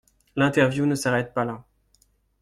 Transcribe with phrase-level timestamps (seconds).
[0.35, 1.63] L’interview ne s’arrête pas là.